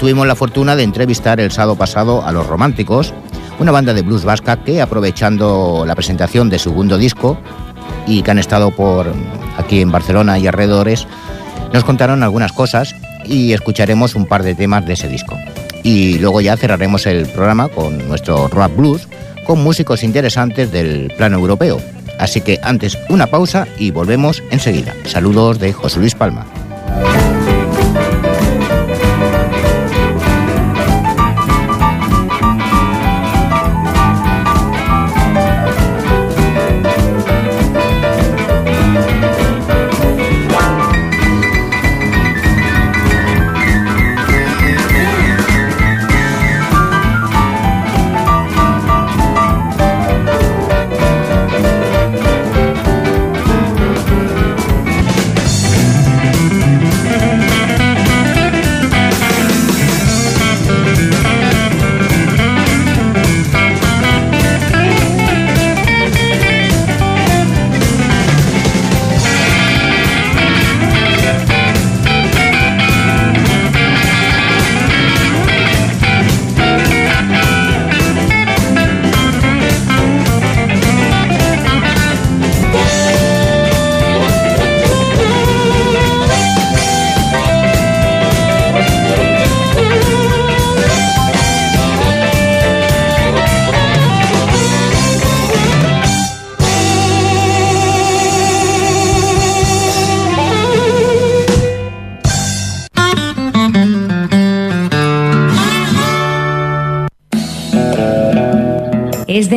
[0.00, 3.14] tuvimos la fortuna de entrevistar el sábado pasado a Los Románticos,
[3.60, 7.38] una banda de blues vasca que aprovechando la presentación de su segundo disco
[8.08, 9.06] y que han estado por
[9.56, 11.06] aquí en Barcelona y alrededores,
[11.72, 12.92] nos contaron algunas cosas
[13.26, 15.36] y escucharemos un par de temas de ese disco.
[15.82, 19.08] Y luego ya cerraremos el programa con nuestro rap blues
[19.46, 21.80] con músicos interesantes del plano europeo.
[22.18, 24.94] Así que antes una pausa y volvemos enseguida.
[25.04, 26.46] Saludos de José Luis Palma.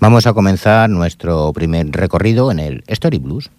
[0.00, 3.50] Vamos a comenzar nuestro primer recorrido en el Story Blues.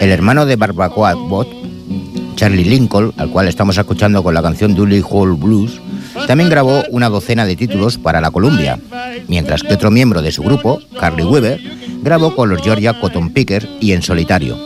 [0.00, 1.48] El hermano de Barbacoa Bot,
[2.34, 5.80] Charlie Lincoln, al cual estamos escuchando con la canción Dooley Hall Blues,
[6.26, 8.78] también grabó una docena de títulos para la Columbia,
[9.28, 11.60] mientras que otro miembro de su grupo, Carly Weber,
[12.02, 14.58] grabó con los Georgia Cotton Pickers y en solitario.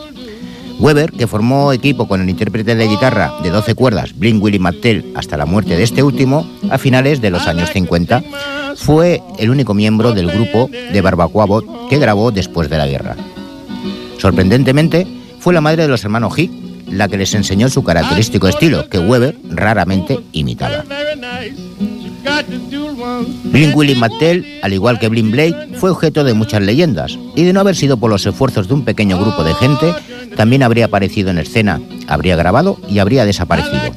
[0.79, 5.13] Weber, que formó equipo con el intérprete de guitarra de 12 cuerdas, Blink Willie McTell,
[5.17, 8.23] hasta la muerte de este último, a finales de los años 50,
[8.77, 13.17] fue el único miembro del grupo de Barbacoa Bot que grabó después de la guerra.
[14.19, 15.07] Sorprendentemente,
[15.41, 16.53] fue la madre de los hermanos Hick
[16.91, 20.85] la que les enseñó su característico estilo, que Weber raramente imitaba.
[23.45, 27.53] Blink Willie McTell, al igual que Blink Blake, fue objeto de muchas leyendas, y de
[27.53, 29.95] no haber sido por los esfuerzos de un pequeño grupo de gente,
[30.37, 33.93] también habría aparecido en escena, habría grabado y habría desaparecido.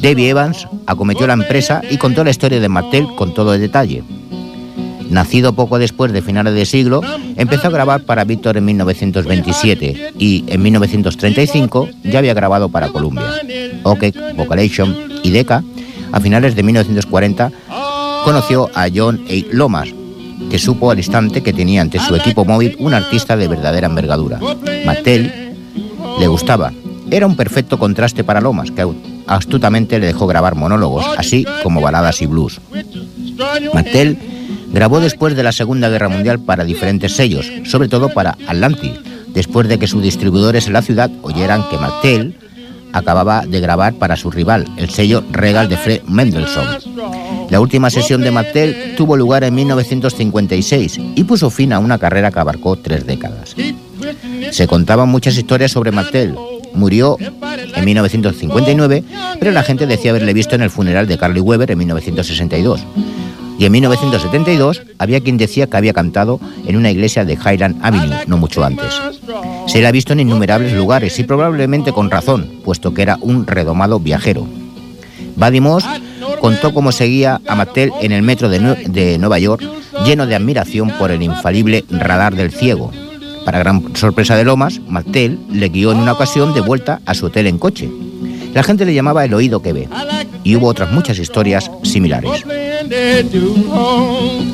[0.00, 4.02] Davey Evans acometió la empresa y contó la historia de McTell con todo el detalle.
[5.10, 7.02] Nacido poco después de finales de siglo,
[7.36, 13.24] empezó a grabar para Víctor en 1927 y en 1935 ya había grabado para Columbia.
[13.82, 14.04] OK,
[14.36, 15.64] Vocalation y Decca,
[16.12, 17.50] a finales de 1940,
[18.24, 19.54] conoció a John A.
[19.54, 19.88] Lomas,
[20.50, 24.40] que supo al instante que tenía ante su equipo móvil un artista de verdadera envergadura.
[24.86, 25.54] Mattel
[26.18, 26.72] le gustaba.
[27.10, 28.86] Era un perfecto contraste para Lomas, que
[29.26, 32.60] astutamente le dejó grabar monólogos, así como baladas y blues.
[33.74, 34.18] Mattel
[34.72, 38.92] grabó después de la Segunda Guerra Mundial para diferentes sellos, sobre todo para Atlantic,
[39.28, 42.36] después de que sus distribuidores en la ciudad oyeran que Mattel
[42.92, 46.66] acababa de grabar para su rival, el sello Regal de Fred Mendelssohn.
[47.50, 52.30] La última sesión de Mattel tuvo lugar en 1956 y puso fin a una carrera
[52.30, 53.56] que abarcó tres décadas.
[54.50, 56.34] Se contaban muchas historias sobre Mattel.
[56.72, 57.16] Murió
[57.74, 59.04] en 1959,
[59.40, 62.80] pero la gente decía haberle visto en el funeral de Carly Weber en 1962.
[63.60, 68.16] Y en 1972 había quien decía que había cantado en una iglesia de Highland Avenue,
[68.26, 68.98] no mucho antes.
[69.66, 73.46] Se le ha visto en innumerables lugares y probablemente con razón, puesto que era un
[73.46, 74.46] redomado viajero.
[75.36, 75.84] Buddy Moss
[76.40, 79.62] contó cómo seguía a Mattel en el metro de, Nueva York,
[80.06, 82.90] lleno de admiración por el infalible radar del ciego.
[83.44, 87.26] Para gran sorpresa de Lomas, Mattel le guió en una ocasión de vuelta a su
[87.26, 87.90] hotel en coche.
[88.54, 89.88] La gente le llamaba el oído que ve,
[90.44, 92.42] y hubo otras muchas historias similares.
[92.90, 94.50] They do home.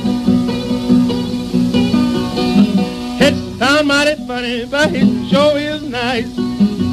[3.19, 6.29] It sound mighty funny, but his show is nice.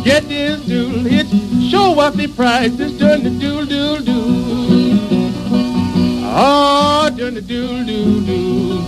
[0.05, 1.27] Get this doodle hit,
[1.69, 2.79] show up the price.
[2.79, 4.99] It's doing the doodle doodle doodle.
[6.35, 8.83] Oh, doing the doodle doodle doodle.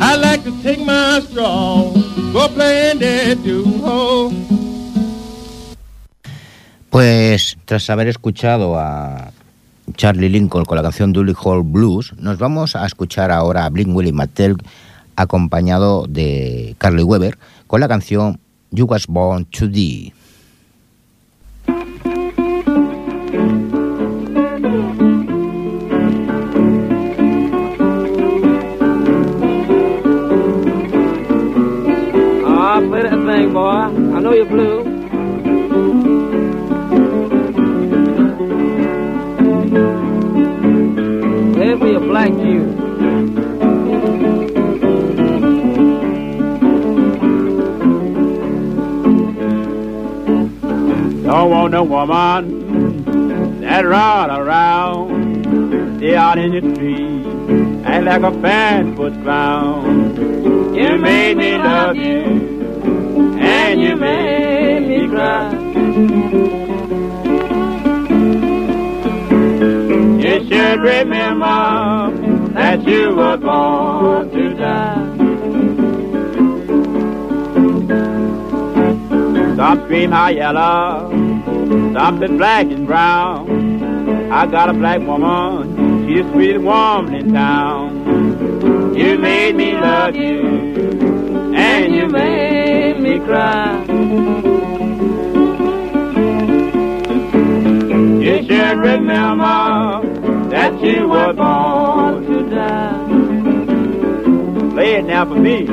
[0.00, 1.90] I like to take my straw,
[2.32, 4.32] go playing that doodle.
[6.90, 9.32] Pues tras haber escuchado a
[9.98, 13.92] Charlie Lincoln con la canción Dooley Hall Blues, nos vamos a escuchar ahora a Blink
[13.92, 14.56] Willie Mattel
[15.16, 17.36] acompañado de Carly Weber
[17.66, 18.38] con la canción
[18.70, 20.12] You Was Born to Die.
[32.46, 34.14] Ah, play that thing, boy.
[34.14, 34.87] I know you're blue.
[42.18, 42.64] Black Jew.
[51.22, 58.32] Don't want no woman that run around, stay out in the street, act like a
[58.40, 60.74] fan foot clown.
[60.74, 66.77] You made me love you, and you made me cry.
[70.58, 75.16] Should remember that you were born to die.
[79.54, 81.10] Some scream high yellow,
[81.94, 84.32] some bit black and brown.
[84.32, 88.96] I got a black woman, she's the sweetest woman in town.
[88.96, 93.84] You made me love you, and you made me cry.
[98.26, 100.07] You should remember
[100.58, 103.06] that you were born to die.
[104.72, 105.68] Play it now for me.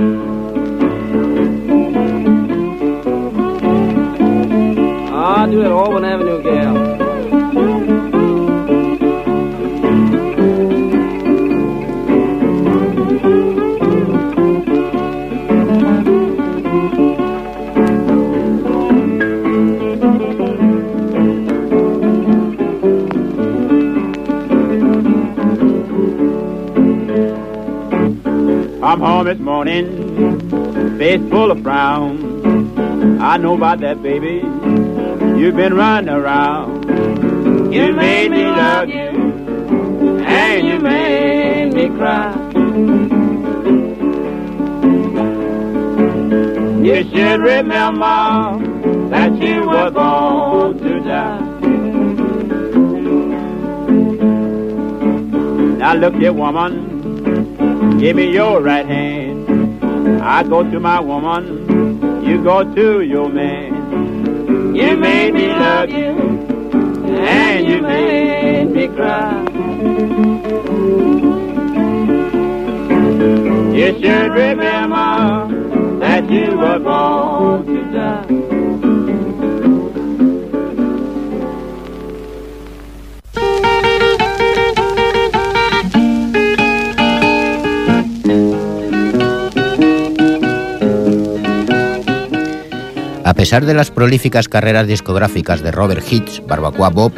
[5.12, 6.95] I'll do it Auburn Avenue, gal.
[28.96, 33.20] Come home this morning, face full of frown.
[33.22, 34.36] I know about that, baby.
[35.38, 36.86] You've been running around.
[37.74, 42.32] You made me love you, and you made me cry.
[46.82, 51.42] You should remember that you were born to die.
[55.80, 56.95] Now look here, woman.
[58.06, 60.22] Give me your right hand.
[60.22, 62.24] I go to my woman.
[62.24, 64.76] You go to your man.
[64.76, 66.14] You made me love you.
[67.18, 69.42] And you made me cry.
[73.74, 78.45] You should remember that you were born to die.
[93.36, 97.12] Pesar de las prolíficas carreras discográficas de Robert Hitch, Barbacoa Bob,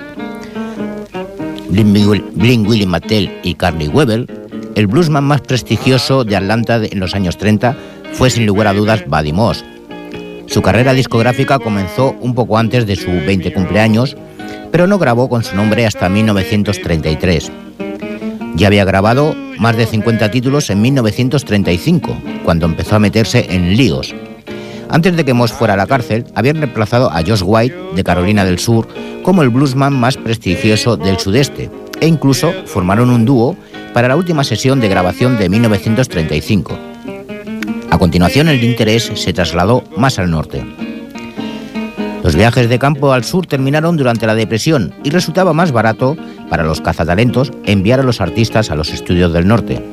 [1.70, 4.28] Bling Willie Mattel y Carly Webel,
[4.76, 7.76] el bluesman más prestigioso de Atlanta en los años 30
[8.14, 9.64] fue sin lugar a dudas Buddy Moss.
[10.48, 14.18] Su carrera discográfica comenzó un poco antes de su 20 cumpleaños,
[14.72, 17.52] pero no grabó con su nombre hasta 1933.
[18.56, 24.16] Ya había grabado más de 50 títulos en 1935, cuando empezó a meterse en líos.
[24.90, 28.46] Antes de que Moss fuera a la cárcel, habían reemplazado a Josh White, de Carolina
[28.46, 28.88] del Sur,
[29.24, 33.58] como el bluesman más prestigioso del sudeste, e incluso formaron un dúo
[33.94, 36.78] para la última sesión de grabación de 1935.
[37.90, 40.64] A continuación, el interés se trasladó más al norte.
[42.24, 46.18] Los viajes de campo al sur terminaron durante la depresión y resultaba más barato
[46.50, 49.84] para los cazatalentos enviar a los artistas a los estudios del norte.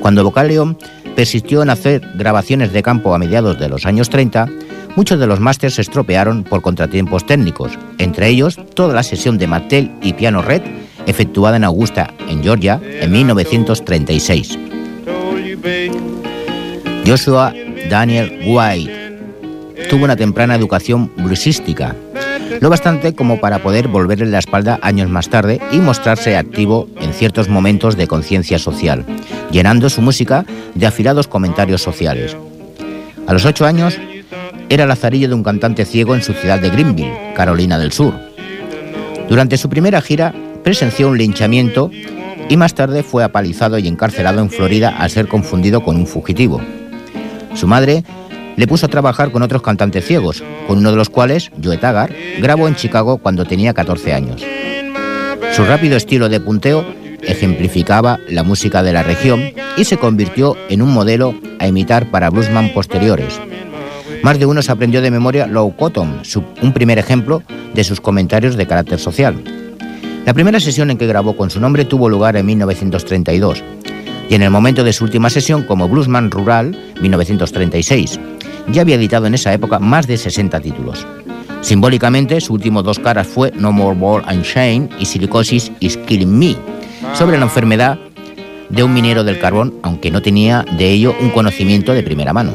[0.00, 0.76] Cuando Vocalion
[1.18, 4.48] persistió en hacer grabaciones de campo a mediados de los años 30,
[4.94, 9.48] muchos de los másters se estropearon por contratiempos técnicos, entre ellos toda la sesión de
[9.48, 10.62] Mattel y Piano Red
[11.06, 14.60] efectuada en Augusta, en Georgia, en 1936.
[17.04, 17.52] Joshua
[17.90, 21.96] Daniel White tuvo una temprana educación bluesística,
[22.60, 27.12] lo bastante como para poder volverle la espalda años más tarde y mostrarse activo en
[27.12, 29.04] ciertos momentos de conciencia social,
[29.50, 32.36] llenando su música de afilados comentarios sociales.
[33.26, 33.98] A los ocho años,
[34.68, 38.14] era lazarillo de un cantante ciego en su ciudad de Greenville, Carolina del Sur.
[39.28, 41.90] Durante su primera gira, presenció un linchamiento
[42.48, 46.60] y más tarde fue apalizado y encarcelado en Florida al ser confundido con un fugitivo.
[47.54, 48.04] Su madre
[48.58, 52.12] le puso a trabajar con otros cantantes ciegos, con uno de los cuales, Joe Taggart,
[52.40, 54.42] grabó en Chicago cuando tenía 14 años.
[55.52, 56.84] Su rápido estilo de punteo
[57.22, 62.30] ejemplificaba la música de la región y se convirtió en un modelo a imitar para
[62.30, 63.40] bluesman posteriores.
[64.24, 66.22] Más de uno se aprendió de memoria Low Cotton,
[66.60, 69.40] un primer ejemplo de sus comentarios de carácter social.
[70.26, 73.62] La primera sesión en que grabó con su nombre tuvo lugar en 1932
[74.28, 78.18] y en el momento de su última sesión como Bluesman Rural, 1936.
[78.72, 81.06] Ya había editado en esa época más de 60 títulos.
[81.60, 86.38] Simbólicamente, su último dos caras fue No More Ball and Shane y Silicosis is Killing
[86.38, 86.56] Me,
[87.14, 87.98] sobre la enfermedad
[88.68, 92.54] de un minero del carbón, aunque no tenía de ello un conocimiento de primera mano.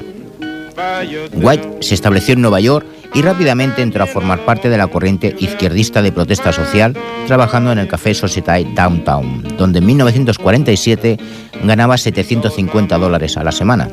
[1.34, 5.36] White se estableció en Nueva York y rápidamente entró a formar parte de la corriente
[5.39, 6.96] izquierdista de protesta social,
[7.27, 11.17] trabajando en el Café Society Downtown, donde en 1947
[11.63, 13.89] ganaba 750 dólares a la semana.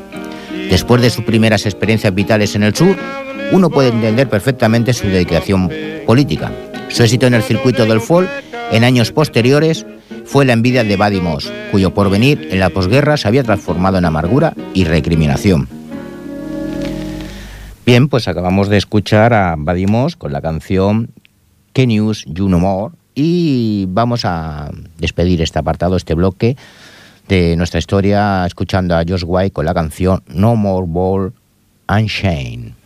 [0.71, 2.95] Después de sus primeras experiencias vitales en el sur,
[3.51, 5.69] uno puede entender perfectamente su dedicación
[6.05, 6.49] política.
[6.87, 8.29] Su éxito en el circuito del folk
[8.71, 9.85] en años posteriores
[10.23, 11.21] fue la envidia de Buddy
[11.71, 15.67] cuyo porvenir en la posguerra se había transformado en amargura y recriminación.
[17.85, 19.87] Bien, pues acabamos de escuchar a Buddy
[20.17, 21.09] con la canción
[21.73, 26.55] Que News You No More y vamos a despedir este apartado, este bloque
[27.27, 31.33] de nuestra historia escuchando a Josh White con la canción No More Ball
[31.87, 32.80] and Shane.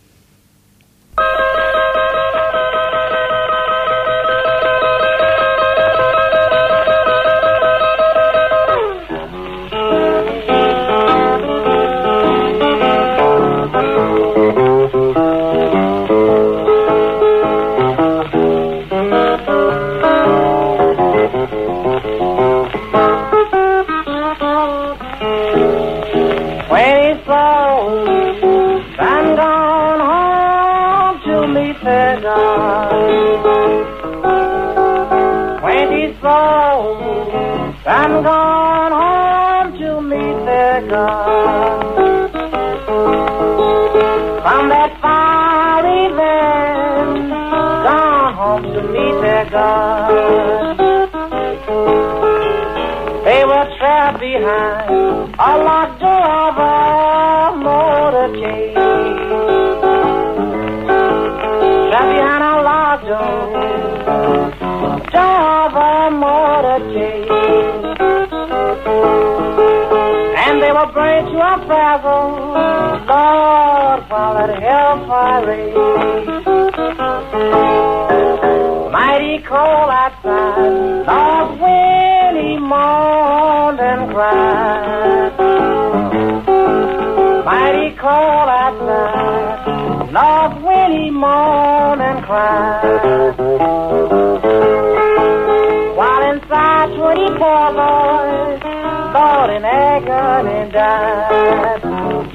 [53.24, 55.95] They were trapped behind a locked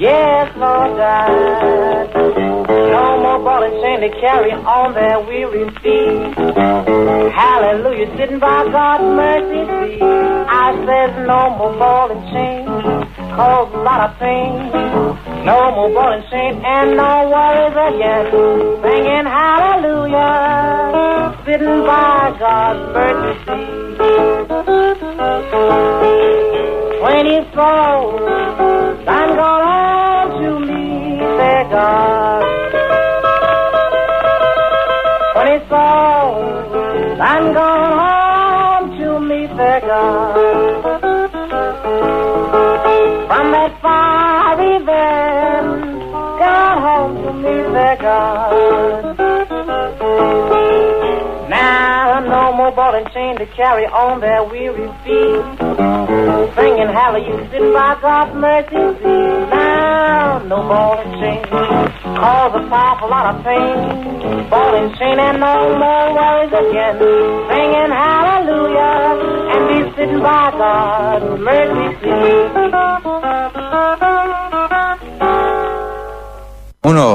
[0.02, 2.10] Yes, Lord died.
[2.66, 6.34] No more ball and chain to carry on their weary feet.
[7.38, 10.02] Hallelujah, sitting by God's mercy seat.
[10.02, 12.66] I says no more ball and chain,
[13.36, 14.72] cause a lot of pain.
[15.46, 18.26] No more ball and chain and no worries again.
[18.82, 23.82] Singing hallelujah, sitting by God's mercy seat.
[27.02, 28.20] When he falls,
[29.08, 32.42] I'm gonna to me, say God.
[35.36, 40.34] When he falls, I'm gone home to meet their God.
[43.26, 45.82] From that far event,
[46.38, 49.18] gone home to meet their God.
[51.50, 55.51] Now no more ball and chain to carry on their weary feet.
[56.54, 58.76] Singing hallelujah, by God's mercy.
[59.50, 64.48] Now no ball and chain, cause a powerful lot of pain.
[64.50, 66.94] Ball and chain and no more worries again.
[67.50, 69.18] Singing hallelujah,
[69.52, 72.52] and be sitting by God's mercy seat.
[76.84, 77.10] Uno,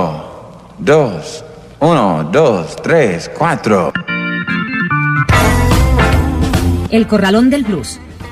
[0.79, 1.45] dos,
[1.79, 3.93] uno, dos, tres, cuatro.
[6.89, 7.99] El Corralón del Blues.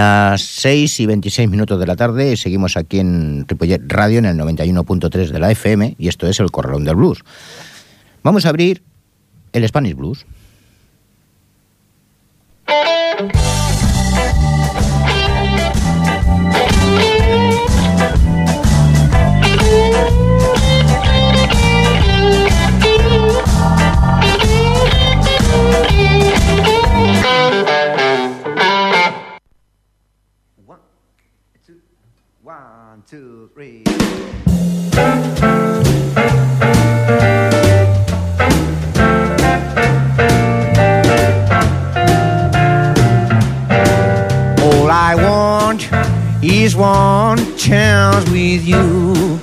[0.00, 4.38] Las 6 y 26 minutos de la tarde seguimos aquí en Ripollet Radio en el
[4.38, 7.22] 91.3 de la FM y esto es el Corralón del Blues.
[8.22, 8.82] Vamos a abrir
[9.52, 10.24] el Spanish Blues.
[33.10, 33.82] Two, three.
[44.62, 45.88] All I want
[46.44, 49.40] is one chance with you.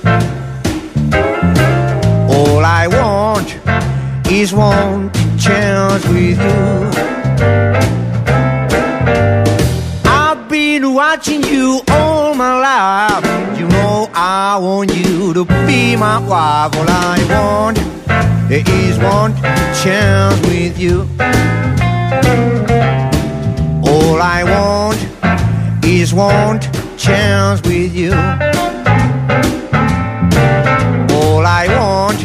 [2.30, 3.54] All I want
[4.32, 6.90] is one chance with you.
[10.10, 13.57] I've been watching you all my life.
[14.58, 16.74] Want you to be my wife.
[16.76, 17.78] All I want
[18.50, 19.32] is one
[19.82, 21.06] chance with you.
[23.88, 24.98] All I want
[25.84, 26.58] is one
[26.96, 28.12] chance with you.
[31.16, 32.18] All I want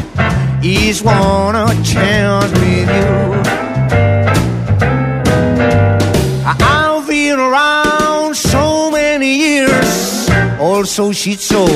[0.64, 3.10] is one chance with you.
[6.44, 7.38] I- I've been
[10.60, 11.66] also shed so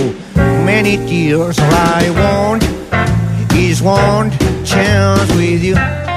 [0.64, 1.58] many tears.
[1.58, 2.62] All I want
[3.54, 4.30] is one
[4.64, 6.07] chance with you.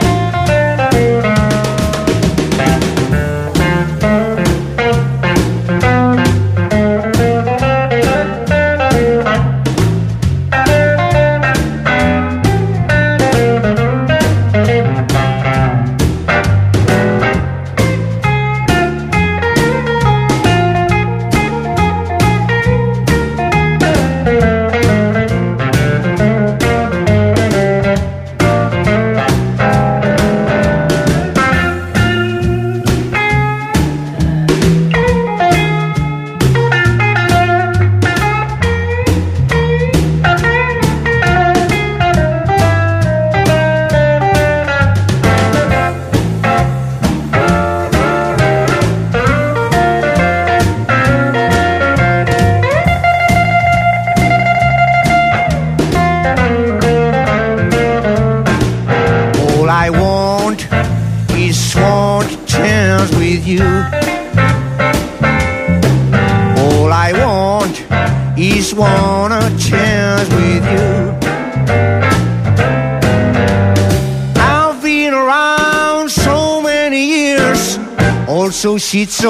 [78.91, 79.23] sheets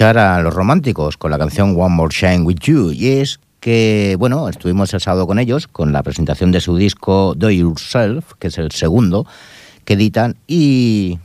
[0.00, 4.16] escuchar a Los Románticos con la canción One More Shine With You y es que,
[4.18, 8.46] bueno, estuvimos el sábado con ellos con la presentación de su disco Do Yourself, que
[8.46, 9.26] es el segundo
[9.84, 11.18] que editan y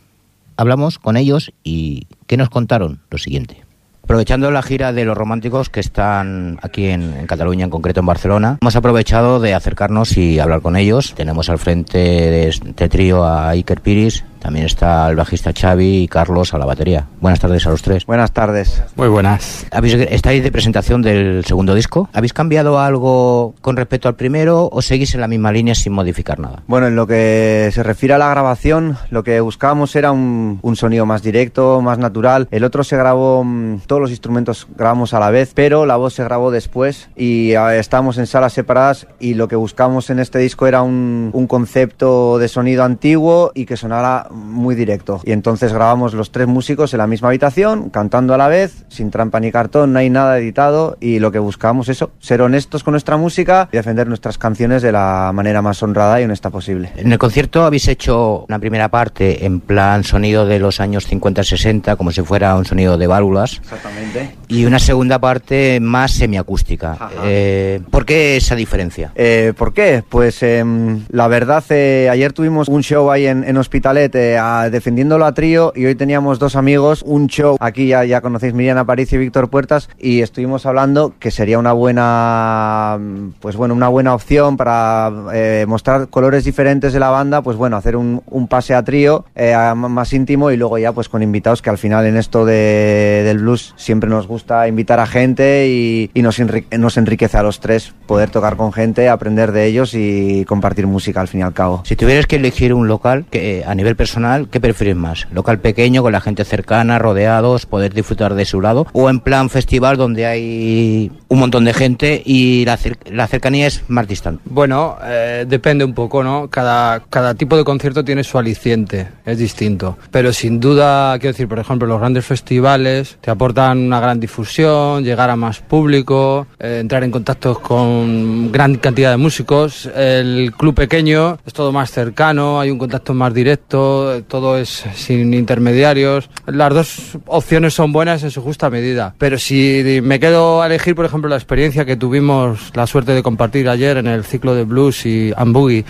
[0.58, 3.00] hablamos con ellos y ¿qué nos contaron?
[3.10, 3.64] Lo siguiente.
[4.04, 8.08] Aprovechando la gira de los románticos que están aquí en, en, Cataluña, en concreto en
[8.08, 11.14] Barcelona, hemos aprovechado de acercarnos y hablar con ellos.
[11.16, 16.08] Tenemos al frente de este trío a Iker Piris, también está el bajista Xavi y
[16.08, 17.08] Carlos a la batería.
[17.20, 18.06] Buenas tardes a los tres.
[18.06, 18.84] Buenas tardes.
[18.96, 19.66] Muy buenas.
[19.72, 22.10] ¿Habéis, ¿Estáis de presentación del segundo disco?
[22.14, 26.38] ¿Habéis cambiado algo con respecto al primero o seguís en la misma línea sin modificar
[26.38, 26.62] nada?
[26.68, 30.76] Bueno, en lo que se refiere a la grabación, lo que buscábamos era un, un
[30.76, 32.48] sonido más directo, más natural.
[32.52, 36.14] El otro se grabó, mm, todos los instrumentos grabamos a la vez, pero la voz
[36.14, 40.38] se grabó después y eh, estábamos en salas separadas y lo que buscamos en este
[40.38, 45.22] disco era un, un concepto de sonido antiguo y que sonara muy directo.
[45.24, 49.12] Y entonces grabamos los tres músicos en la misma habitación, cantando a la vez, sin
[49.12, 52.84] trampa ni cartón, no hay nada editado y lo que buscamos es eso, ser honestos
[52.84, 56.92] con nuestra música y defender nuestras canciones de la manera más honrada y honesta posible.
[56.98, 61.98] En el concierto habéis hecho una primera parte en plan sonido de los años 50-60,
[61.98, 63.60] como si fuera un sonido de válvulas.
[63.64, 64.36] Exactamente.
[64.48, 67.10] Y una segunda parte más semiacústica.
[67.24, 69.12] Eh, ¿Por qué esa diferencia?
[69.16, 70.04] Eh, ¿Por qué?
[70.08, 70.64] Pues eh,
[71.10, 75.86] la verdad, ayer tuvimos un show ahí en, en Hospitalet a, defendiéndolo a trío y
[75.86, 79.90] hoy teníamos dos amigos, un show, aquí ya, ya conocéis Miriam Aparicio y Víctor Puertas
[80.00, 82.98] y estuvimos hablando que sería una buena,
[83.40, 87.78] pues bueno, una buena opción para eh, mostrar colores diferentes de la banda, pues bueno,
[87.78, 91.70] hacer un, pase a trío eh, más íntimo y luego ya pues con invitados que
[91.70, 96.40] al final en esto de, del blues siempre nos gusta invitar a gente y, nos,
[96.78, 101.22] nos enriquece a los tres poder tocar con gente, aprender de ellos y compartir música
[101.22, 101.82] al fin y al cabo.
[101.86, 104.05] Si tuvieras que elegir un local que a nivel personal,
[104.52, 105.28] ¿qué prefieres más?
[105.32, 108.88] ¿Local pequeño, con la gente cercana, rodeados, poder disfrutar de su lado?
[108.94, 113.68] ¿O en plan festival donde hay un montón de gente y la, cer la cercanía
[113.68, 114.42] es más distante?
[114.46, 116.50] Bueno, eh, depende un poco, ¿no?
[116.50, 119.98] Cada, cada tipo de concierto tiene su aliciente, es distinto.
[120.12, 125.04] Pero sin duda, quiero decir, por ejemplo, los grandes festivales te aportan una gran difusión,
[125.04, 129.90] llegar a más público, eh, entrar en contacto con gran cantidad de músicos.
[129.96, 133.95] El club pequeño es todo más cercano, hay un contacto más directo,
[134.28, 136.30] todo es sin intermediarios.
[136.46, 139.16] Las dos opciones son buenas en su justa medida.
[139.18, 143.24] Pero si me quedo a elegir, por ejemplo, la experiencia que tuvimos la suerte de
[143.24, 145.86] compartir ayer en el ciclo de blues y boogie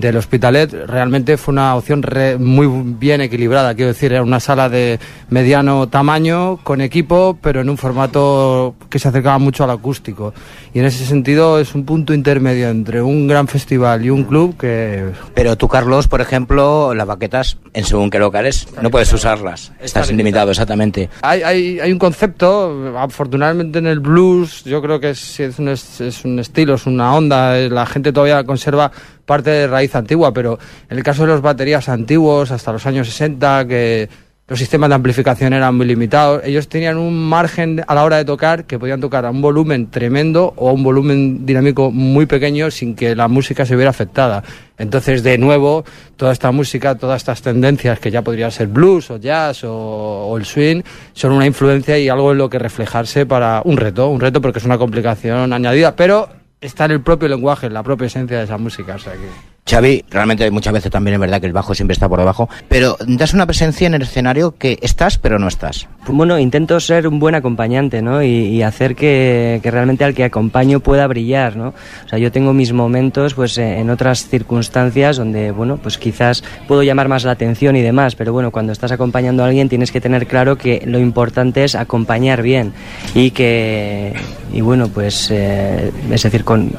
[0.00, 2.66] del Hospitalet realmente fue una opción re, muy
[2.98, 3.74] bien equilibrada.
[3.74, 8.98] Quiero decir, era una sala de mediano tamaño, con equipo, pero en un formato que
[8.98, 10.34] se acercaba mucho al acústico.
[10.72, 14.56] Y en ese sentido es un punto intermedio entre un gran festival y un club
[14.56, 15.10] que...
[15.34, 19.72] Pero tú, Carlos, por ejemplo, las baquetas, en según qué locales, no puedes usarlas.
[19.80, 21.10] Estás Está limitado, exactamente.
[21.22, 25.68] Hay, hay, hay, un concepto, afortunadamente en el blues, yo creo que es, es, un,
[25.68, 28.90] es un estilo, es una onda, la gente todavía conserva
[29.30, 33.06] parte de raíz antigua, pero en el caso de los baterías antiguos, hasta los años
[33.06, 34.08] 60, que
[34.48, 38.24] los sistemas de amplificación eran muy limitados, ellos tenían un margen a la hora de
[38.24, 42.72] tocar que podían tocar a un volumen tremendo o a un volumen dinámico muy pequeño
[42.72, 44.42] sin que la música se viera afectada.
[44.76, 45.84] Entonces, de nuevo,
[46.16, 50.36] toda esta música, todas estas tendencias que ya podrían ser blues o jazz o, o,
[50.38, 54.18] el swing, son una influencia y algo en lo que reflejarse para un reto, un
[54.18, 58.06] reto porque es una complicación añadida, pero está en el propio lenguaje, en la propia
[58.06, 58.94] esencia de esa música.
[58.94, 59.28] O sea que...
[59.70, 62.96] Xavi, realmente muchas veces también es verdad que el bajo siempre está por debajo, pero
[63.06, 65.86] das una presencia en el escenario que estás pero no estás.
[66.08, 68.20] Bueno, intento ser un buen acompañante, ¿no?
[68.20, 71.68] Y, y hacer que, que, realmente al que acompaño pueda brillar, ¿no?
[72.04, 76.82] O sea, yo tengo mis momentos, pues, en otras circunstancias donde, bueno, pues quizás puedo
[76.82, 80.00] llamar más la atención y demás, pero bueno, cuando estás acompañando a alguien tienes que
[80.00, 82.72] tener claro que lo importante es acompañar bien
[83.14, 84.14] y que,
[84.52, 86.72] y bueno, pues, eh, es decir, con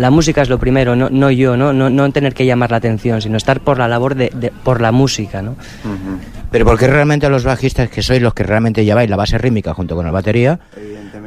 [0.00, 1.72] la música es lo primero, no, no yo, ¿no?
[1.72, 1.90] ¿no?
[1.90, 4.92] No tener que llamar la atención, sino estar por la labor de, de por la
[4.92, 5.52] música, ¿no?
[5.52, 6.18] Uh -huh.
[6.50, 9.94] Pero porque realmente los bajistas, que sois los que realmente lleváis la base rítmica junto
[9.94, 10.58] con la batería,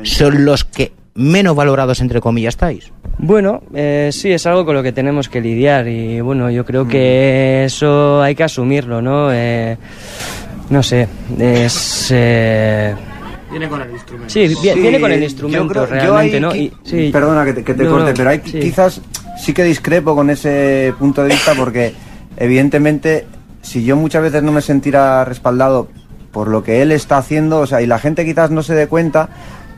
[0.01, 2.91] son los que menos valorados, entre comillas, estáis.
[3.19, 6.87] Bueno, eh, sí, es algo con lo que tenemos que lidiar y bueno, yo creo
[6.87, 9.31] que eso hay que asumirlo, ¿no?
[9.31, 9.77] Eh,
[10.71, 11.07] no sé,
[11.39, 12.07] es...
[12.11, 12.95] Eh,
[13.53, 14.33] Viene con el instrumento.
[14.33, 16.55] Sí, viene, sí, viene con el instrumento, creo, realmente, ¿no?
[16.55, 17.09] Y, sí.
[17.13, 18.59] Perdona que te, que te no, corte, pero hay, sí.
[18.59, 18.99] quizás
[19.37, 21.93] sí que discrepo con ese punto de vista porque
[22.37, 23.25] evidentemente,
[23.61, 25.87] si yo muchas veces no me sentiera respaldado
[26.31, 28.87] por lo que él está haciendo, o sea, y la gente quizás no se dé
[28.87, 29.29] cuenta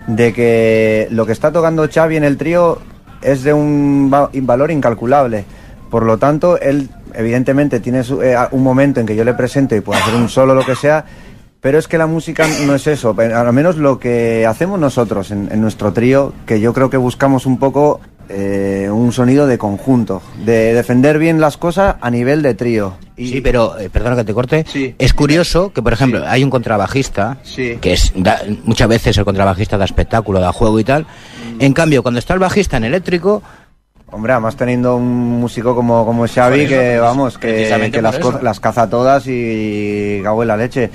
[0.07, 2.79] de que lo que está tocando Xavi en el trío
[3.21, 5.45] es de un va- valor incalculable.
[5.89, 9.75] Por lo tanto, él evidentemente tiene su- eh, un momento en que yo le presento
[9.75, 11.05] y puedo hacer un solo, lo que sea,
[11.65, 15.31] pero es que la música no es eso, pero al menos lo que hacemos nosotros
[15.31, 19.57] en, en nuestro trío, que yo creo que buscamos un poco eh, un sonido de
[19.57, 22.93] conjunto, de defender bien las cosas a nivel de trío.
[23.17, 24.93] Sí, pero, eh, perdona que te corte, Sí.
[24.99, 27.79] es curioso que, por ejemplo, hay un contrabajista, Sí.
[27.81, 31.01] que es da- muchas veces el contrabajista da espectáculo, da juego y tal.
[31.57, 31.61] Mm.
[31.63, 33.41] En cambio, cuando está el bajista en eléctrico,
[34.11, 38.19] Hombre, además teniendo un músico como, como Xavi eso, que, pues, vamos, que, que las,
[38.43, 40.91] las caza todas y cago en la leche.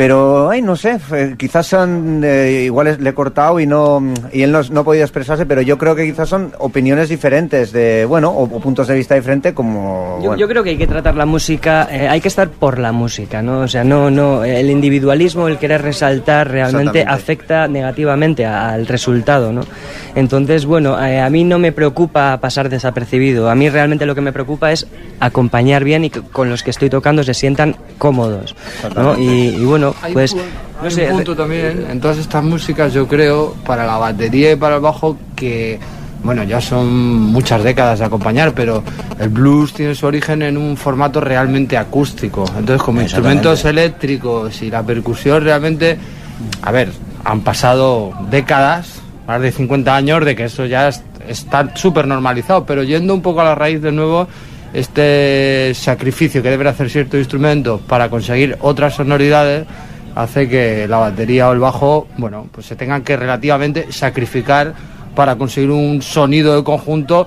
[0.00, 4.40] Pero, ay, no sé, eh, quizás son, eh, igual le he cortado y no y
[4.40, 8.06] él no, no ha podido expresarse, pero yo creo que quizás son opiniones diferentes, de
[8.06, 10.16] bueno, o, o puntos de vista diferentes como...
[10.22, 10.40] Yo, bueno.
[10.40, 13.42] yo creo que hay que tratar la música, eh, hay que estar por la música,
[13.42, 13.60] ¿no?
[13.60, 19.60] O sea, no, no, el individualismo, el querer resaltar realmente afecta negativamente al resultado, ¿no?
[20.14, 24.22] Entonces, bueno, eh, a mí no me preocupa pasar desapercibido, a mí realmente lo que
[24.22, 24.86] me preocupa es
[25.20, 28.56] acompañar bien y que con los que estoy tocando se sientan cómodos,
[28.96, 29.18] ¿no?
[29.18, 30.40] Y, y bueno, Pues, no
[30.84, 34.56] hay sé, un punto también en todas estas músicas, yo creo, para la batería y
[34.56, 35.78] para el bajo, que,
[36.22, 36.88] bueno, ya son
[37.32, 38.82] muchas décadas de acompañar, pero
[39.18, 42.44] el blues tiene su origen en un formato realmente acústico.
[42.58, 45.98] Entonces, como instrumentos eléctricos y la percusión, realmente,
[46.62, 46.92] a ver,
[47.24, 52.64] han pasado décadas, más de 50 años, de que eso ya es- está súper normalizado,
[52.64, 54.26] pero yendo un poco a la raíz de nuevo,
[54.72, 59.66] este sacrificio que debe hacer cierto instrumento para conseguir otras sonoridades
[60.14, 64.74] hace que la batería o el bajo, bueno, pues se tengan que relativamente sacrificar
[65.14, 67.26] para conseguir un sonido de conjunto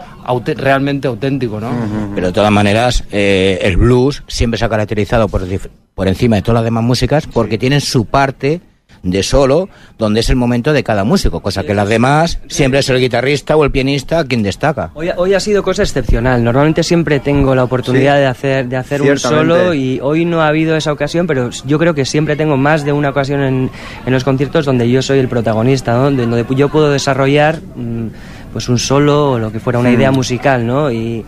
[0.57, 1.69] realmente auténtico, ¿no?
[2.15, 5.43] pero de todas maneras, eh, el blues siempre se ha caracterizado por,
[5.93, 8.61] por encima de todas las demás músicas porque tienen su parte
[9.03, 12.89] de solo, donde es el momento de cada músico, cosa que las demás siempre es
[12.89, 14.91] el guitarrista o el pianista quien destaca.
[14.93, 16.43] Hoy, hoy ha sido cosa excepcional.
[16.43, 18.19] Normalmente siempre tengo la oportunidad Sí.
[18.21, 21.77] de hacer, de hacer un solo y hoy no ha habido esa ocasión, pero yo
[21.77, 23.69] creo que siempre tengo más de una ocasión en,
[24.05, 26.03] en los conciertos donde yo soy el protagonista, ¿no?
[26.05, 28.07] donde, donde yo puedo desarrollar mm,
[28.53, 30.91] pues un solo o lo que fuera una idea musical, ¿no?
[30.91, 31.25] Y,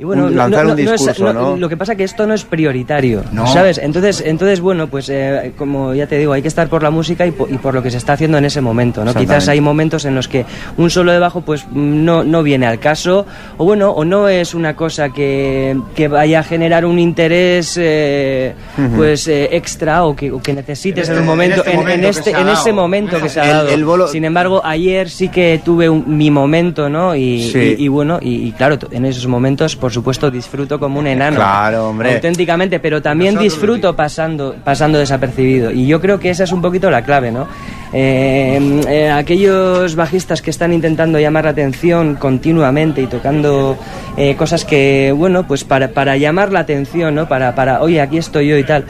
[0.00, 1.56] y bueno, Un- no- lanzar no- un no es- discurso, ¿no?
[1.56, 3.46] Lo que pasa que esto no es prioritario, No.
[3.48, 3.78] ¿sabes?
[3.78, 7.26] Entonces, entonces bueno, pues eh, como ya te digo, hay que estar por la música
[7.26, 9.12] y po- y por lo que se está haciendo en ese momento, ¿no?
[9.12, 10.44] Quizás hay momentos en los que
[10.76, 14.54] un solo de bajo pues no, no viene al caso o bueno o no es
[14.54, 18.54] una cosa que, que vaya a generar un interés eh,
[18.96, 22.04] pues eh, extra o que, o que necesites en, un momento en este en, en
[22.04, 25.28] este en ese momento que se ha El- dado el bolo- sin embargo ayer sí
[25.28, 27.74] que tuve un- mi momento no y, Sí.
[27.78, 31.36] y- y bueno y, y claro en esos momentos por supuesto disfruto como un enano.
[31.36, 32.16] Claro, hombre.
[32.16, 35.70] auténticamente pero también disfruto pasando pasando desapercibido.
[35.70, 37.46] Y yo creo que esa es un poquito la clave no
[37.94, 43.78] Eh, eh, aquellos bajistas que están intentando llamar la atención continuamente y tocando
[44.18, 48.18] eh, cosas que bueno pues para, para llamar la atención no para para oye aquí
[48.18, 48.84] estoy yo y tal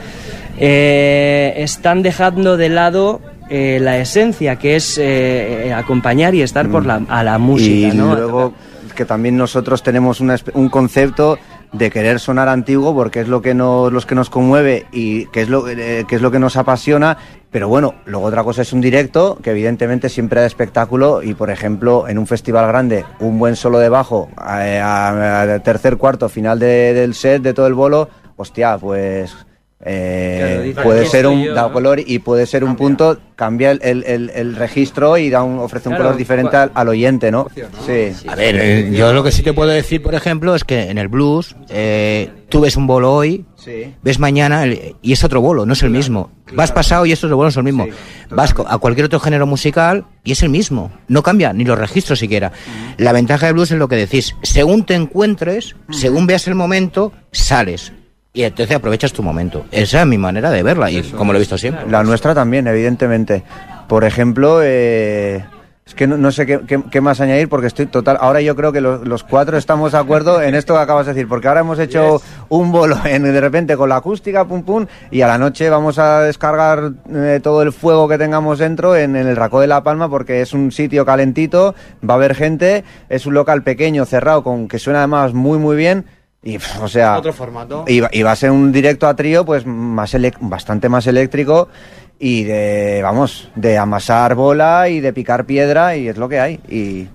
[0.58, 6.84] eh, están dejando de lado eh, la esencia que es eh, acompañar y estar por
[6.84, 8.16] la, a la música y ¿no?
[8.16, 8.52] luego
[8.98, 11.38] que también nosotros tenemos un concepto
[11.72, 15.42] de querer sonar antiguo porque es lo que nos los que nos conmueve y que
[15.42, 17.16] es lo eh, que es lo que nos apasiona
[17.52, 21.50] pero bueno luego otra cosa es un directo que evidentemente siempre da espectáculo y por
[21.50, 26.92] ejemplo en un festival grande un buen solo de bajo a, tercer cuarto final de-
[26.92, 29.36] del set de todo el bolo hostia pues
[29.84, 31.72] eh, Claro, puede ser un yo, da ¿no?
[31.72, 35.60] color y puede ser un punto cambia el, el- el- el registro y da un,
[35.60, 37.46] ofrece un Claro, color diferente al, al oyente no
[37.86, 40.90] sí A ver, eh, yo lo que sí te puedo decir, por ejemplo, es que
[40.90, 43.94] en el blues eh, tú ves un bolo hoy, Sí.
[44.02, 46.32] ves mañana el- y es otro bolo, no es el mismo.
[46.54, 47.84] Vas pasado y estos bolos son el mismo.
[47.84, 47.92] Sí,
[48.34, 50.90] Vas a cualquier otro género musical y es el mismo.
[51.06, 52.50] No cambia ni los registros siquiera.
[52.96, 54.34] La ventaja del blues es lo que decís.
[54.42, 57.92] Según te encuentres, según veas el momento, sales.
[58.38, 59.64] Y entonces aprovechas tu momento.
[59.72, 61.90] Esa es mi manera de verla y como lo he visto siempre.
[61.90, 63.42] La nuestra también, evidentemente.
[63.88, 65.44] Por ejemplo, eh,
[65.84, 68.16] es que no, no sé qué, qué- qué más añadir porque estoy total.
[68.20, 71.14] Ahora yo creo que los, los cuatro estamos de acuerdo en esto que acabas de
[71.14, 74.86] decir, porque ahora hemos hecho un bolo en, de repente con la acústica, pum pum,
[75.10, 79.16] y a la noche vamos a descargar eh, todo el fuego que tengamos dentro en,
[79.16, 81.74] en el Racó de la Palma porque es un sitio calentito,
[82.08, 85.74] va a haber gente, es un local pequeño, cerrado, con que suena además muy muy
[85.76, 86.04] bien.
[86.42, 87.84] Y, o sea, Otro formato.
[87.88, 91.68] y va, y va a ser un directo a trío, pues más bastante más eléctrico
[92.18, 96.54] y de, vamos, de amasar bola y de picar piedra y es lo que hay.
[96.68, 97.08] Y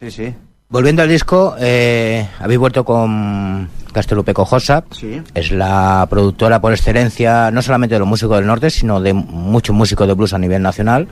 [0.00, 0.34] sí, sí.
[0.70, 4.84] Volviendo al disco, eh, habéis vuelto con Castelupe Cojosa.
[4.90, 5.22] Sí.
[5.34, 9.74] Es la productora por excelencia, no solamente de los músicos del norte, sino de muchos
[9.74, 11.08] músicos de blues a nivel nacional.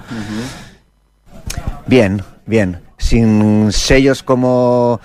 [1.86, 2.80] Bien, bien.
[2.98, 5.00] Sin sellos como,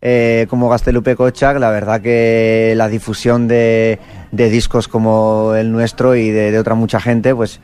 [0.00, 3.98] eh, como Gastelupe Kochak, la verdad que la difusión de,
[4.30, 7.60] discos como el nuestro y de, otra mucha gente, pues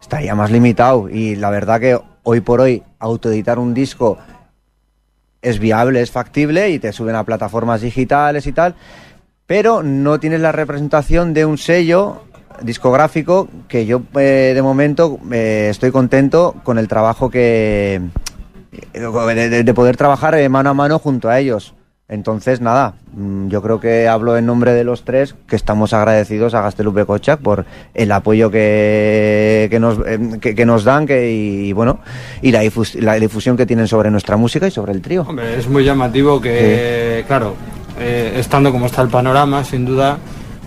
[0.00, 1.08] estaría más limitado.
[1.08, 4.18] Y la verdad que hoy por hoy autoeditar un disco
[5.40, 8.74] es viable, es factible y te suben a plataformas digitales y tal,
[9.46, 12.22] pero no tienes la representación de un sello
[12.62, 18.00] discográfico que yo eh, de momento eh, estoy contento con el trabajo que
[18.92, 21.75] de poder trabajar eh, mano a mano junto a ellos.
[22.08, 26.54] Entonces, nada, mm, yo creo que hablo en nombre de los tres, que estamos agradecidos
[26.54, 27.64] a Gastelupe Kochak por
[27.94, 29.98] el apoyo que, que, nos,
[30.40, 31.98] que, que nos dan que, y, bueno,
[32.42, 35.22] y la, difus- la difusión que tienen sobre nuestra música y sobre el trío.
[35.28, 37.54] Hombre, es muy llamativo que, claro,
[37.98, 40.18] eh, estando como está el panorama, sin duda,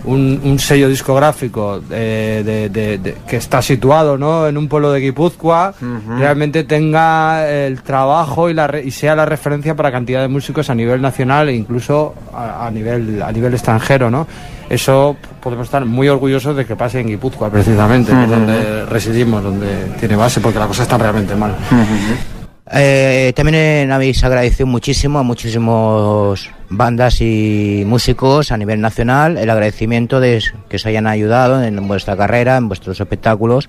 [0.04, 4.46] un, un sello discográfico eh, de- de- de- que está situado ¿no?
[4.46, 5.74] en un pueblo de Guipúzcoa
[6.18, 10.74] realmente tenga el trabajo y, la, y sea la referencia para cantidad de músicos a
[10.74, 14.10] nivel nacional e incluso a, a nivel, a nivel extranjero.
[14.10, 14.26] ¿no?
[14.68, 19.42] Eso podemos estar muy orgullosos de que pase en Guipúzcoa, precisamente, que es donde residimos,
[19.42, 19.66] donde
[19.98, 21.54] tiene base, porque la cosa está realmente mal.
[22.72, 30.20] Eh, también habéis agradecido muchísimo a muchísimos bandas y músicos a nivel nacional el agradecimiento
[30.20, 33.68] de que os hayan ayudado en vuestra carrera, en vuestros espectáculos.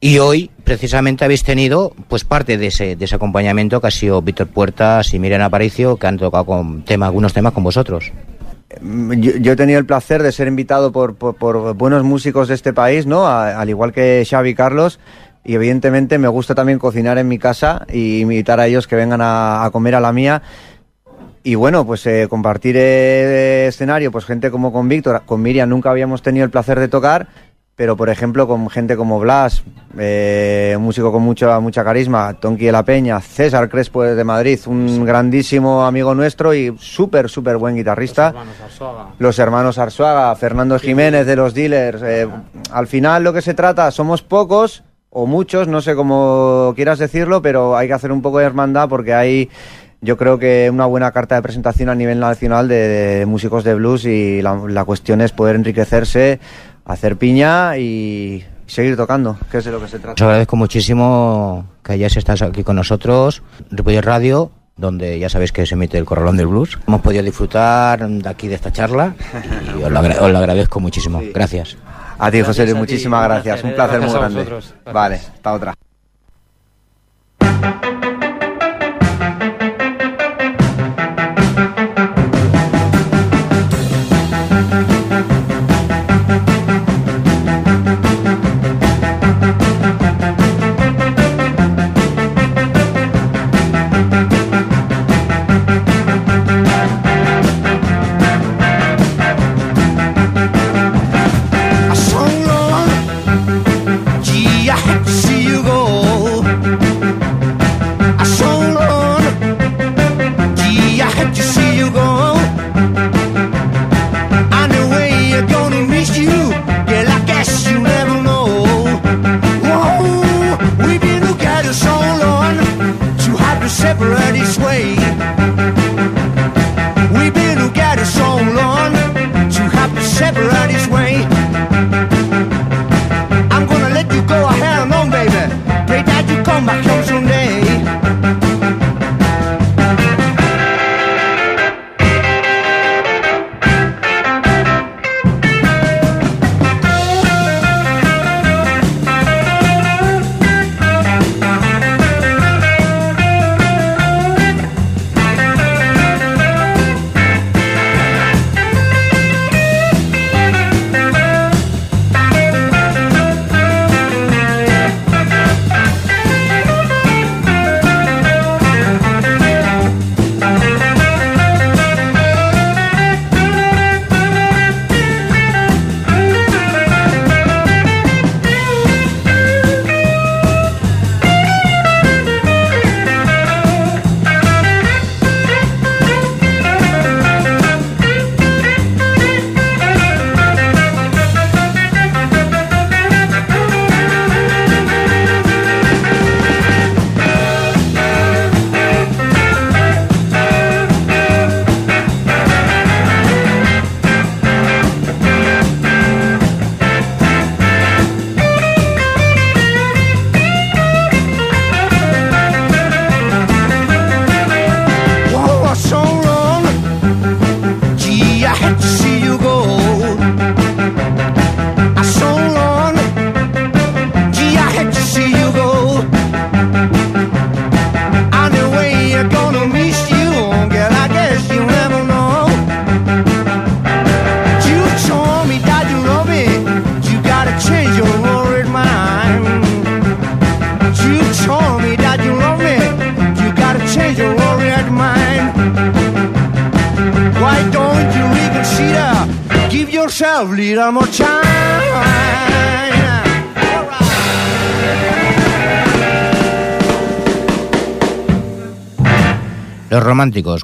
[0.00, 4.20] Y hoy, precisamente, habéis tenido pues parte de ese, de ese acompañamiento que ha sido
[4.22, 8.12] Víctor Puertas y Miriam Aparicio, que han tocado con tema, algunos temas con vosotros.
[8.82, 12.48] Mm, Yo, yo he tenido el placer de ser invitado por, por- por buenos músicos
[12.48, 13.26] de este país, ¿no?
[13.26, 15.00] A- al igual que Xavi Carlos.
[15.44, 19.20] Y evidentemente me gusta también cocinar en mi casa y invitar a ellos que vengan
[19.20, 20.42] a, a comer a la mía.
[21.46, 25.90] Y bueno, pues eh, compartir eh, escenario, pues gente como con Víctor, con Miriam nunca
[25.90, 27.28] habíamos tenido el placer de tocar,
[27.76, 29.62] pero por ejemplo con gente como Blas,
[29.98, 34.58] eh, un músico con mucha, mucha carisma, Tonki de la Peña, César Crespo de Madrid,
[34.64, 38.32] un grandísimo amigo nuestro y súper, súper buen guitarrista
[39.18, 42.00] los hermanos Arzuaga, Fernando Jiménez de los dealers.
[42.02, 42.26] eh,
[42.72, 44.82] al final lo que se trata, somos pocos
[45.14, 48.88] o muchos, no sé cómo quieras decirlo, pero hay que hacer un poco de hermandad
[48.88, 49.48] porque hay,
[50.02, 52.76] yo creo que una buena carta de presentación a nivel nacional de,
[53.18, 56.40] de músicos de blues y la, la cuestión es poder enriquecerse,
[56.84, 60.24] hacer piña y seguir tocando, que es de lo que se Os trata.
[60.24, 65.74] agradezco muchísimo que hayáis estado aquí con nosotros, Ripollet Radio, donde ya sabéis que se
[65.74, 66.78] emite el Corralón del Blues.
[66.88, 69.14] Hemos podido disfrutar de aquí de esta charla
[69.78, 71.22] y os lo, agra- os lo agradezco muchísimo.
[71.32, 71.76] Gracias.
[72.24, 73.72] A ti, José, ti, muchísimas gracias, un eh.
[73.74, 74.50] placer Gracias muy grande.
[74.50, 74.74] vosotros.
[74.90, 75.74] Vale, hasta otra.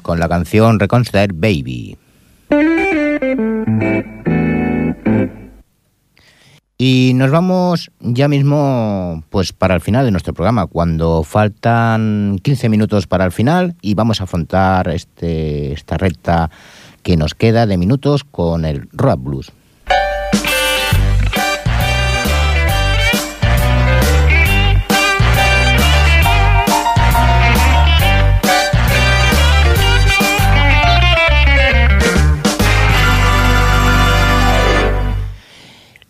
[0.01, 1.97] Con la canción Reconsider Baby.
[6.79, 12.69] Y nos vamos ya mismo pues para el final de nuestro programa, cuando faltan 15
[12.69, 16.49] minutos para el final y vamos a afrontar este, esta recta
[17.03, 19.51] que nos queda de minutos con el rap blues.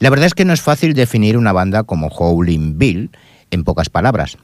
[0.02, 3.12] La verdad es que no es fácil definir una banda como Howling Bill
[3.52, 4.36] en pocas palabras.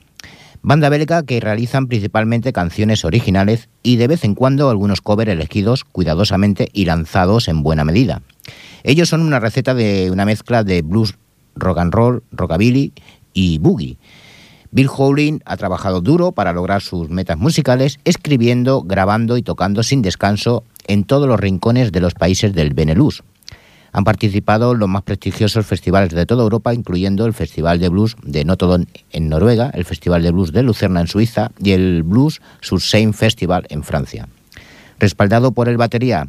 [0.61, 5.83] Banda belga que realizan principalmente canciones originales y de vez en cuando algunos covers elegidos
[5.83, 8.21] cuidadosamente y lanzados en buena medida.
[8.83, 11.15] Ellos son una receta de una mezcla de blues,
[11.55, 12.93] rock and roll, rockabilly
[13.33, 13.97] y boogie.
[14.69, 20.03] Bill Howling ha trabajado duro para lograr sus metas musicales, escribiendo, grabando y tocando sin
[20.03, 23.23] descanso en todos los rincones de los países del Benelux.
[23.97, 28.45] Han participado los más prestigiosos festivales de toda Europa, incluyendo el Festival de Blues de
[28.45, 33.11] Notodon en Noruega, el Festival de Blues de Lucerna en Suiza y el Blues Surseine
[33.11, 34.29] Festival en Francia.
[34.99, 36.27] Respaldado por el batería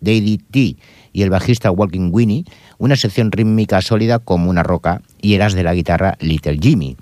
[0.00, 0.76] Daddy T
[1.12, 2.44] y el bajista Walking Winnie,
[2.78, 6.96] una sección rítmica sólida como una roca y eras de la guitarra Little Jimmy.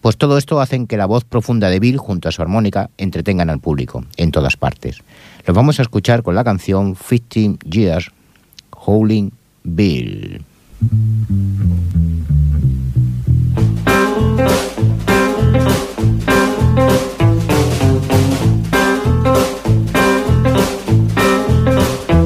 [0.00, 3.50] Pues todo esto hacen que la voz profunda de Bill junto a su armónica entretengan
[3.50, 4.98] al público en todas partes.
[5.44, 8.12] Los vamos a escuchar con la canción 15 Years
[8.70, 10.38] Howling Bill.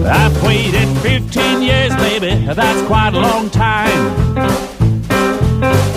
[0.06, 4.14] I've waited 15 years, baby, that's quite a long time.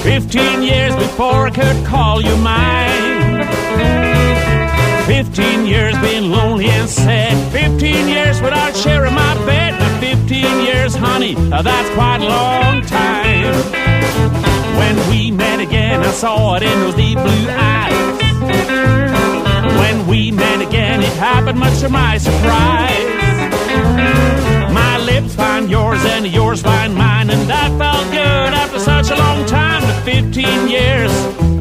[0.02, 3.46] 15 years before I could call you mine.
[5.06, 7.52] 15 years being lonely and sad.
[7.52, 9.57] 15 years without sharing my bed.
[10.42, 13.56] 15 years, honey, that's quite a long time.
[14.78, 18.22] When we met again, I saw it in those deep blue eyes.
[19.80, 23.08] When we met again, it happened much to my surprise.
[24.72, 29.16] My lips find yours and yours find mine, and that felt good after such a
[29.16, 29.82] long time.
[29.82, 31.12] But 15 years,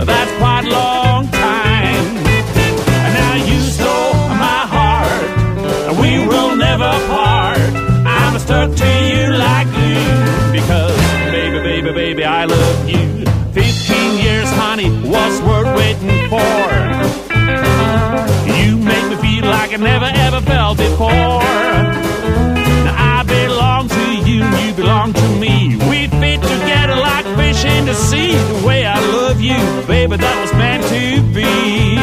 [0.04, 1.05] that's quite long
[11.86, 13.24] baby, baby, I love you.
[13.52, 16.42] 15 years, honey, what's worth waiting for?
[18.56, 21.42] You make me feel like I never ever felt before.
[22.84, 25.76] Now I belong to you, you belong to me.
[25.88, 28.32] We fit together like fish in the sea.
[28.32, 31.96] The way I love you, baby, that was meant to be.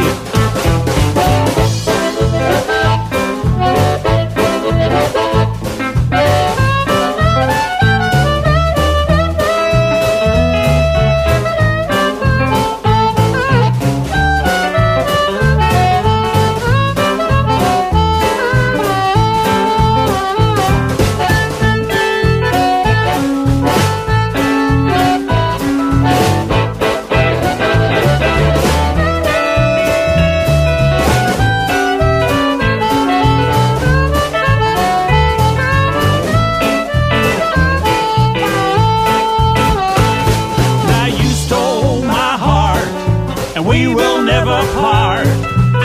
[43.94, 45.28] We will never part.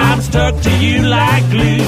[0.07, 1.85] I'm stuck to you like glue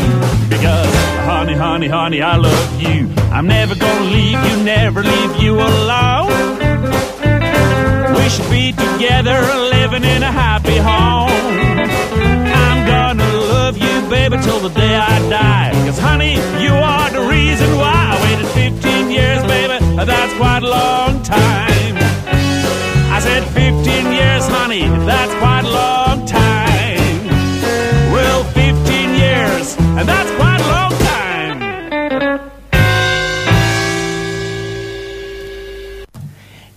[0.48, 0.94] because,
[1.24, 3.08] honey, honey, honey, I love you.
[3.32, 6.58] I'm never gonna leave you, never leave you alone.
[8.16, 9.38] We should be together,
[9.76, 11.30] living in a happy home.
[12.66, 15.70] I'm gonna love you, baby, till the day I die.
[15.86, 17.99] Cause, honey, you are the reason why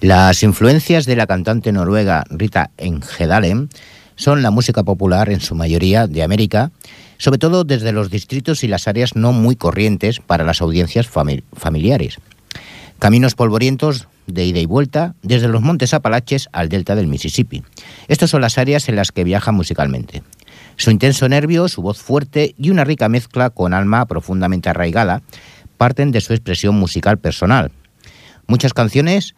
[0.04, 3.70] Las influencias de la cantante noruega Rita Engedalen
[4.18, 6.72] son la música popular en su mayoría de América,
[7.18, 11.43] sobre todo desde los distritos y las áreas no muy corrientes para las audiencias fami-
[11.54, 12.20] familiares.
[12.99, 17.64] Caminos polvorientos de ida y vuelta desde los montes Apalaches al delta del Mississippi.
[18.10, 20.22] Estas son las áreas en las que viaja musicalmente.
[20.76, 25.22] Su intenso nervio, su voz fuerte y una rica mezcla con alma profundamente arraigada
[25.78, 27.72] parten de su expresión musical personal.
[28.47, 29.36] Muchas canciones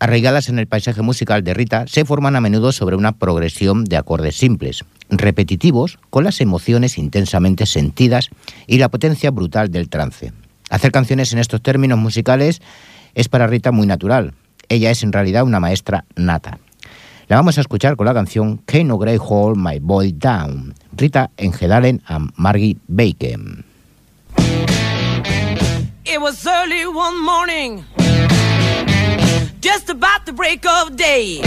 [0.00, 3.96] arraigadas en el paisaje musical de Rita se forman a menudo sobre una progresión de
[3.96, 8.30] acordes simples, repetitivos, con las emociones intensamente sentidas
[8.66, 10.32] y la potencia brutal del trance.
[10.70, 12.60] Hacer canciones en estos términos musicales
[13.14, 14.32] es para Rita muy natural.
[14.68, 16.58] Ella es en realidad una maestra nata.
[17.28, 22.02] La vamos a escuchar con la canción Can Grey Hold My Boy Down, Rita Engedalen
[22.06, 23.64] a Margie Bacon.
[29.60, 31.40] Just about the break of day.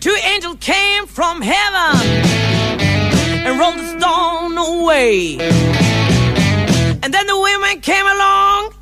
[0.00, 2.00] Two angels came from heaven
[3.46, 5.38] and rolled the stone away.
[7.02, 8.72] And then the women came along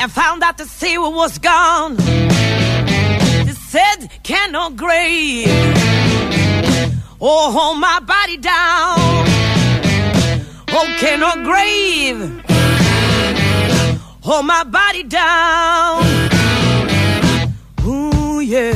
[0.00, 1.96] and found out the Savior was gone.
[1.96, 5.46] They said, cannot grave.
[7.20, 8.96] Oh, hold my body down.
[10.72, 12.59] Oh, cannot grave.
[14.32, 16.04] Hold my body down.
[17.84, 18.70] Ooh, yeah.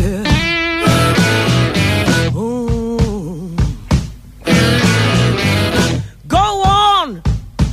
[2.34, 3.56] Ooh.
[6.26, 7.22] Go on,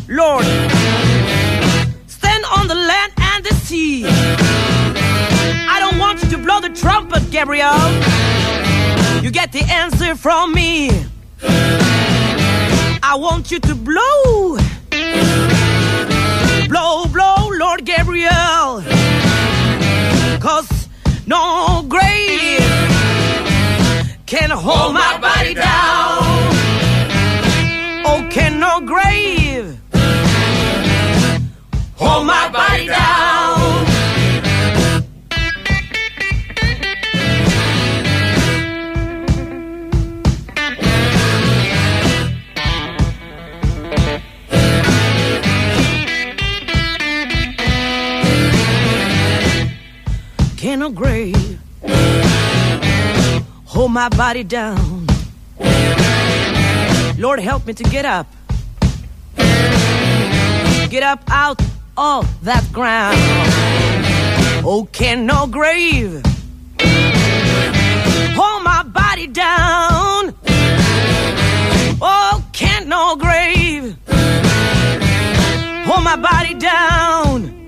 [0.08, 0.46] Lord.
[2.06, 4.06] Stand on the land and the sea.
[4.06, 7.90] I don't want you to blow the trumpet, Gabriel.
[9.24, 10.92] You get the answer from me.
[11.42, 14.60] I want you to blow.
[16.72, 18.82] Blow, blow, Lord Gabriel.
[20.40, 20.88] Cause
[21.28, 22.62] no grave
[24.26, 26.20] can hold my body down.
[28.08, 29.78] Oh, can no grave
[31.98, 32.71] hold my body
[50.62, 51.60] Can no grave
[53.66, 55.08] hold my body down.
[57.18, 58.28] Lord, help me to get up.
[59.36, 61.60] Get up out
[61.98, 63.18] of that ground.
[64.64, 66.22] Oh, can no grave
[68.38, 70.36] hold my body down.
[72.04, 73.98] Oh, can no grave
[75.88, 77.61] hold my body down.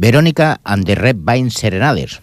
[0.00, 2.20] Verónica and the Red Vine Serenades.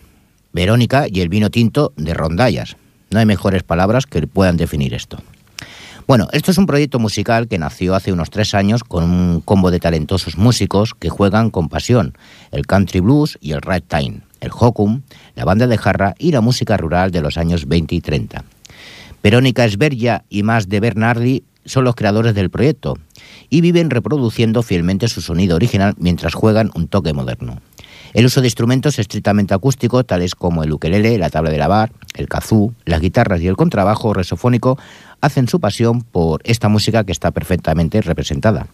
[0.53, 2.77] Verónica y el vino tinto de rondallas.
[3.09, 5.17] No hay mejores palabras que puedan definir esto.
[6.07, 9.71] Bueno, esto es un proyecto musical que nació hace unos tres años con un combo
[9.71, 12.17] de talentosos músicos que juegan con pasión,
[12.51, 15.01] el country blues y el ragtime, el hokum,
[15.35, 18.45] la banda de jarra y la música rural de los años 20 y 30.
[19.21, 22.97] Verónica Esbergia y más de Bernardi son los creadores del proyecto
[23.49, 27.61] y viven reproduciendo fielmente su sonido original mientras juegan un toque moderno.
[28.13, 32.29] El uso de instrumentos estrictamente acústicos, tales como el ukelele, la tabla de lavar, el
[32.29, 34.79] kazoo, las guitarras y el contrabajo resofónico,
[35.19, 38.67] hacen su pasión por esta música que está perfectamente representada.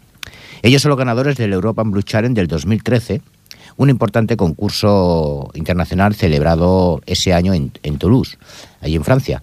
[0.61, 3.21] Ellos son los ganadores del European Blue Challenge del 2013,
[3.77, 8.37] un importante concurso internacional celebrado ese año en, en Toulouse,
[8.79, 9.41] allí en Francia.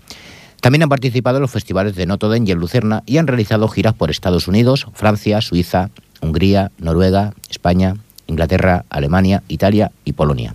[0.61, 3.95] También han participado en los festivales de Notoden y en Lucerna y han realizado giras
[3.95, 5.91] por Estados Unidos, Francia, Suiza,
[6.21, 7.97] Hungría, Noruega, España,
[8.27, 10.55] Inglaterra, Alemania, Italia y Polonia.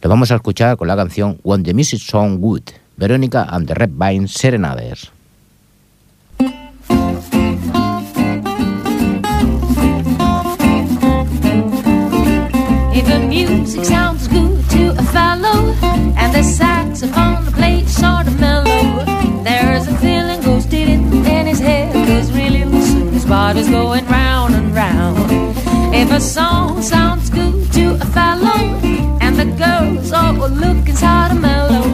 [0.00, 2.62] Lo vamos a escuchar con la canción When the Music Sound Good,
[2.96, 5.10] Verónica and the Red Vine Serenades.
[23.56, 25.30] is going round and round.
[25.94, 28.58] If a song sounds good to a fellow,
[29.20, 31.84] and the girls all look inside a mellow,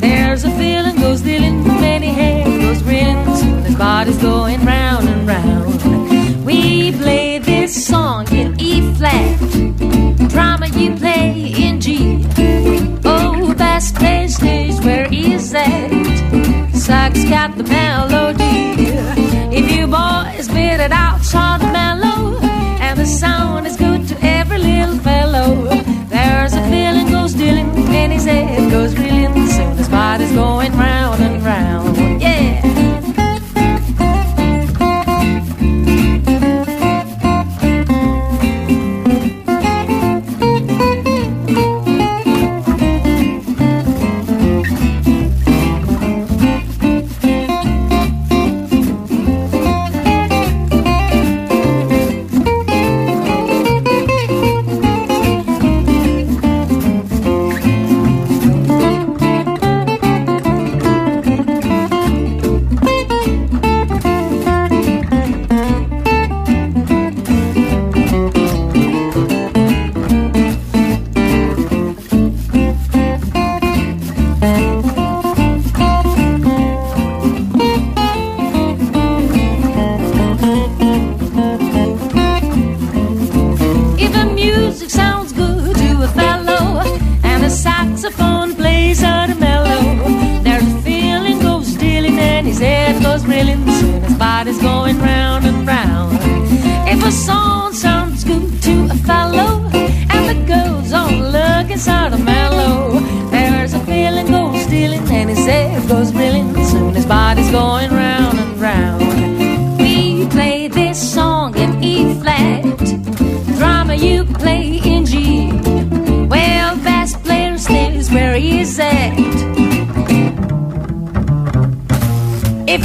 [0.00, 2.62] there's a feeling goes dealing through many hands.
[2.64, 6.44] goes ringing soon body's going round and round.
[6.44, 9.38] We play this song in E flat,
[10.28, 12.24] drama you play in G.
[13.04, 16.70] Oh, best play stage, where is that?
[16.74, 18.25] Sax got the mellow.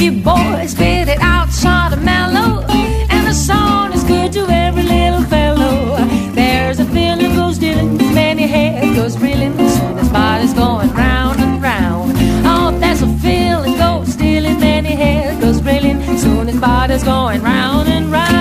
[0.01, 2.61] You boys spit it out, sort of mellow,
[3.09, 5.97] and the song is good to every little fellow.
[6.33, 11.61] There's a feeling goes dealing, many head goes reeling, soon his body's going round and
[11.61, 12.13] round.
[12.45, 17.87] Oh, there's a feeling goes dealing, many head goes reeling, soon his body's going round
[17.87, 18.31] and round.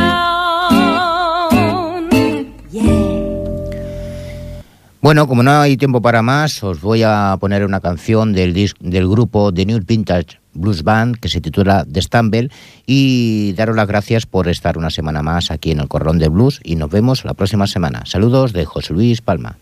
[5.02, 8.74] Bueno, como no hay tiempo para más, os voy a poner una canción del, dis-
[8.80, 12.50] del grupo The New Vintage Blues Band que se titula The Stumble
[12.86, 16.61] y daros las gracias por estar una semana más aquí en el Corrón de Blues
[16.62, 18.04] y nos vemos la próxima semana.
[18.06, 19.56] Saludos de José Luis Palma.